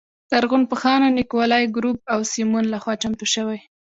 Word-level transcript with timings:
لرغونپوهانو 0.31 1.07
نیکولای 1.17 1.65
ګروب 1.75 1.97
او 2.13 2.19
سیمون 2.31 2.65
لخوا 2.73 2.93
چمتو 3.01 3.25
شوې. 3.33 3.59